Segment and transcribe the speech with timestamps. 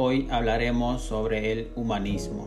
[0.00, 2.46] Hoy hablaremos sobre el humanismo.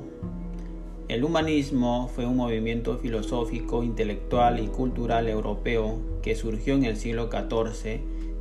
[1.10, 7.30] El humanismo fue un movimiento filosófico, intelectual y cultural europeo que surgió en el siglo
[7.30, 8.00] XIV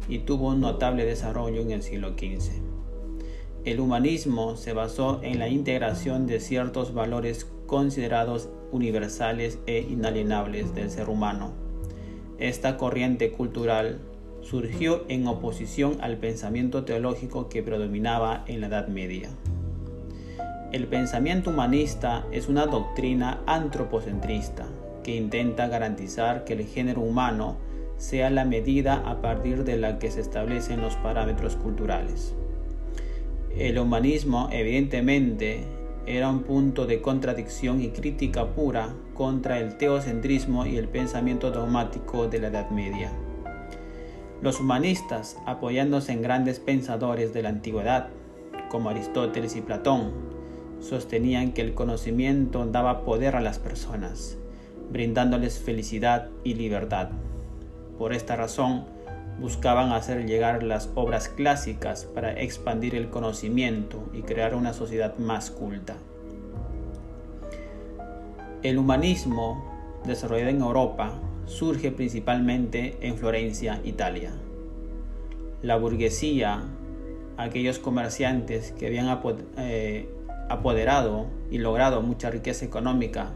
[0.08, 2.62] y tuvo un notable desarrollo en el siglo XV.
[3.64, 10.88] El humanismo se basó en la integración de ciertos valores considerados universales e inalienables del
[10.88, 11.50] ser humano.
[12.38, 13.98] Esta corriente cultural
[14.42, 19.30] surgió en oposición al pensamiento teológico que predominaba en la Edad Media.
[20.72, 24.66] El pensamiento humanista es una doctrina antropocentrista
[25.02, 27.56] que intenta garantizar que el género humano
[27.96, 32.34] sea la medida a partir de la que se establecen los parámetros culturales.
[33.56, 35.64] El humanismo evidentemente
[36.06, 42.28] era un punto de contradicción y crítica pura contra el teocentrismo y el pensamiento dogmático
[42.28, 43.12] de la Edad Media.
[44.42, 48.08] Los humanistas, apoyándose en grandes pensadores de la antigüedad,
[48.70, 50.12] como Aristóteles y Platón,
[50.80, 54.38] sostenían que el conocimiento daba poder a las personas,
[54.90, 57.10] brindándoles felicidad y libertad.
[57.98, 58.86] Por esta razón,
[59.40, 65.50] buscaban hacer llegar las obras clásicas para expandir el conocimiento y crear una sociedad más
[65.50, 65.96] culta.
[68.62, 71.12] El humanismo, desarrollado en Europa,
[71.50, 74.30] surge principalmente en Florencia, Italia.
[75.62, 76.62] La burguesía,
[77.36, 79.20] aquellos comerciantes que habían
[79.58, 80.08] eh,
[80.48, 83.32] apoderado y logrado mucha riqueza económica,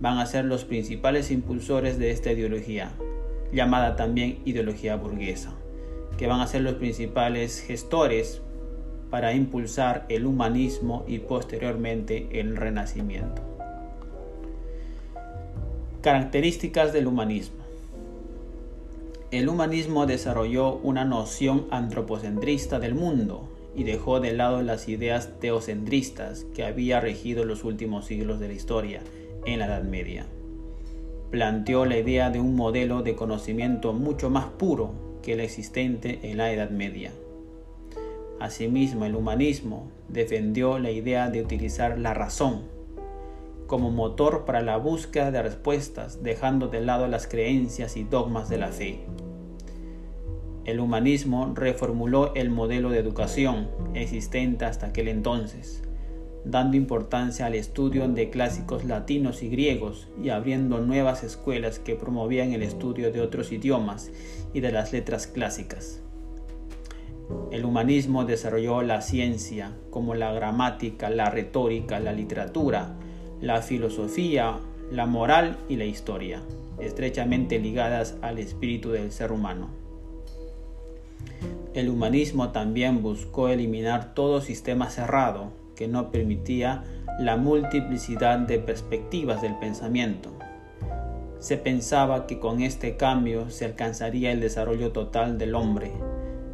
[0.00, 2.92] van a ser los principales impulsores de esta ideología,
[3.52, 5.52] llamada también ideología burguesa,
[6.16, 8.40] que van a ser los principales gestores
[9.10, 13.49] para impulsar el humanismo y posteriormente el renacimiento.
[16.02, 17.62] Características del humanismo.
[19.30, 26.46] El humanismo desarrolló una noción antropocentrista del mundo y dejó de lado las ideas teocentristas
[26.54, 29.02] que había regido los últimos siglos de la historia
[29.44, 30.24] en la Edad Media.
[31.30, 36.38] Planteó la idea de un modelo de conocimiento mucho más puro que el existente en
[36.38, 37.12] la Edad Media.
[38.40, 42.79] Asimismo, el humanismo defendió la idea de utilizar la razón
[43.70, 48.58] como motor para la búsqueda de respuestas, dejando de lado las creencias y dogmas de
[48.58, 49.04] la fe.
[50.64, 55.84] El humanismo reformuló el modelo de educación existente hasta aquel entonces,
[56.44, 62.52] dando importancia al estudio de clásicos latinos y griegos y abriendo nuevas escuelas que promovían
[62.52, 64.10] el estudio de otros idiomas
[64.52, 66.02] y de las letras clásicas.
[67.52, 72.96] El humanismo desarrolló la ciencia como la gramática, la retórica, la literatura,
[73.40, 74.58] la filosofía,
[74.90, 76.42] la moral y la historia,
[76.78, 79.70] estrechamente ligadas al espíritu del ser humano.
[81.72, 86.84] El humanismo también buscó eliminar todo sistema cerrado que no permitía
[87.18, 90.30] la multiplicidad de perspectivas del pensamiento.
[91.38, 95.92] Se pensaba que con este cambio se alcanzaría el desarrollo total del hombre,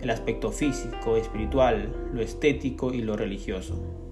[0.00, 4.06] el aspecto físico, espiritual, lo estético y lo religioso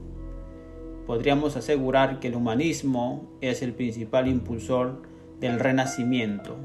[1.07, 5.03] podríamos asegurar que el humanismo es el principal impulsor
[5.41, 6.57] del renacimiento.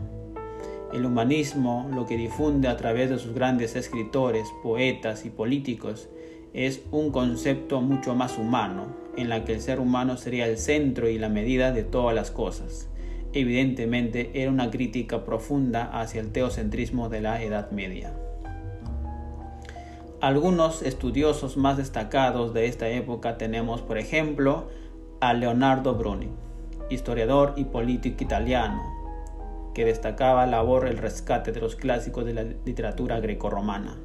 [0.94, 6.10] El humanismo, lo que difunde a través de sus grandes escritores, poetas y políticos,
[6.54, 11.08] es un concepto mucho más humano, en la que el ser humano sería el centro
[11.10, 12.90] y la medida de todas las cosas.
[13.34, 18.16] Evidentemente era una crítica profunda hacia el teocentrismo de la Edad Media.
[20.22, 24.68] Algunos estudiosos más destacados de esta época tenemos, por ejemplo,
[25.22, 26.28] a Leonardo Bruni,
[26.90, 28.84] historiador y político italiano,
[29.74, 33.96] que destacaba labor el rescate de los clásicos de la literatura grecorromana.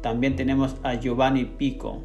[0.00, 2.02] También tenemos a Giovanni Pico,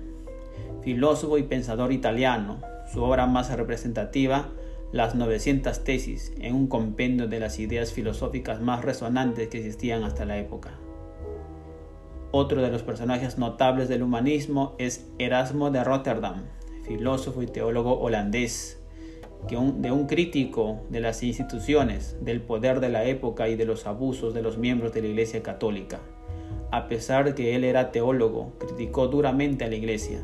[0.82, 2.60] filósofo y pensador italiano.
[2.92, 4.50] Su obra más representativa,
[4.92, 10.26] Las 900 tesis, en un compendio de las ideas filosóficas más resonantes que existían hasta
[10.26, 10.80] la época.
[12.38, 16.44] Otro de los personajes notables del humanismo es Erasmo de Rotterdam,
[16.84, 18.78] filósofo y teólogo holandés,
[19.48, 23.88] que de un crítico de las instituciones, del poder de la época y de los
[23.88, 26.02] abusos de los miembros de la Iglesia Católica.
[26.74, 30.20] A pesar de que él era teólogo, criticó duramente a la Iglesia.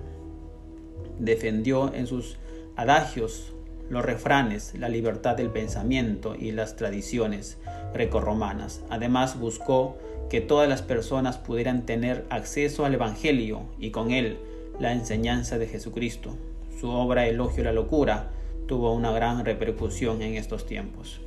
[1.17, 2.39] Defendió en sus
[2.75, 3.53] adagios
[3.89, 7.57] los refranes, la libertad del pensamiento y las tradiciones
[7.93, 8.83] grecorromanas.
[8.89, 9.95] Además buscó
[10.31, 14.37] que todas las personas pudieran tener acceso al Evangelio y con él
[14.79, 16.37] la enseñanza de Jesucristo.
[16.79, 18.31] Su obra Elogio a la Locura
[18.65, 21.19] tuvo una gran repercusión en estos tiempos.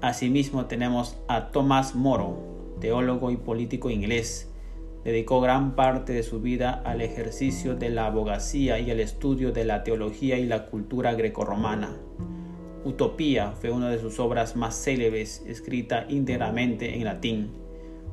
[0.00, 2.38] Asimismo tenemos a Tomás Moro,
[2.80, 4.50] teólogo y político inglés,
[5.04, 9.66] dedicó gran parte de su vida al ejercicio de la abogacía y al estudio de
[9.66, 11.98] la teología y la cultura grecorromana.
[12.82, 17.60] Utopía fue una de sus obras más célebres, escrita íntegramente en latín.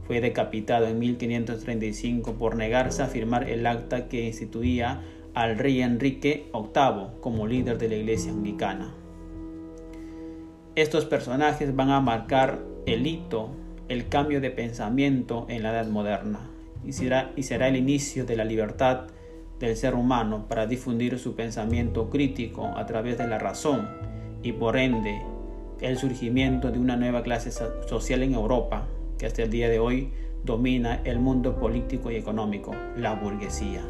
[0.07, 5.01] Fue decapitado en 1535 por negarse a firmar el acta que instituía
[5.33, 8.94] al rey Enrique VIII como líder de la Iglesia Anglicana.
[10.75, 13.50] Estos personajes van a marcar el hito,
[13.89, 16.50] el cambio de pensamiento en la Edad Moderna
[16.86, 19.07] y será, y será el inicio de la libertad
[19.60, 23.89] del ser humano para difundir su pensamiento crítico a través de la razón
[24.42, 25.21] y por ende
[25.81, 28.88] el surgimiento de una nueva clase social en Europa
[29.18, 30.10] que hasta el día de hoy
[30.44, 33.84] domina el mundo político y económico, la burguesía.